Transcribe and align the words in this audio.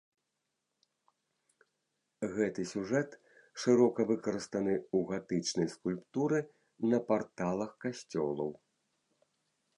Гэты 2.37 2.61
сюжэт 2.73 3.11
шырока 3.65 4.01
выкарыстаны 4.13 4.75
ў 4.79 5.05
гатычнай 5.13 5.67
скульптуры 5.75 6.39
на 6.95 7.03
парталах 7.13 7.71
касцёлаў. 7.87 8.51